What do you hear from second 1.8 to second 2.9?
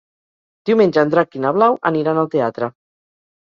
aniran al teatre.